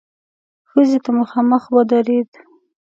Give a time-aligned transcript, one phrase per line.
[0.69, 2.29] ښځې ته مخامخ ودرېد.